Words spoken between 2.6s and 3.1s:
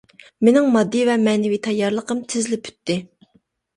پۈتتى.